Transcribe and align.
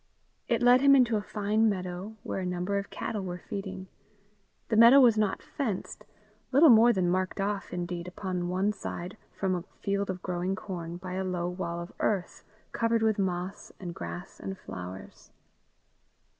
It 0.47 0.63
led 0.63 0.81
him 0.81 0.95
into 0.95 1.15
a 1.15 1.21
fine 1.21 1.69
meadow, 1.69 2.15
where 2.23 2.39
a 2.39 2.43
number 2.47 2.79
of 2.79 2.89
cattle 2.89 3.23
were 3.23 3.37
feeding. 3.37 3.85
The 4.69 4.75
meadow 4.75 4.99
was 4.99 5.15
not 5.15 5.43
fenced 5.43 6.05
little 6.51 6.69
more 6.69 6.91
than 6.91 7.07
marked 7.07 7.39
off, 7.39 7.71
indeed, 7.71 8.07
upon 8.07 8.49
one 8.49 8.73
side, 8.73 9.15
from 9.37 9.53
a 9.53 9.61
field 9.61 10.09
of 10.09 10.23
growing 10.23 10.55
corn, 10.55 10.97
by 10.97 11.13
a 11.13 11.23
low 11.23 11.47
wall 11.47 11.79
of 11.79 11.93
earth, 11.99 12.43
covered 12.71 13.03
with 13.03 13.19
moss 13.19 13.71
and 13.79 13.93
grass 13.93 14.39
and 14.39 14.57
flowers. 14.57 15.29